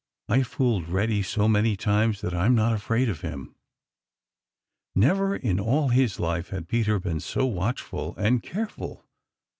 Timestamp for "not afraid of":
2.55-3.21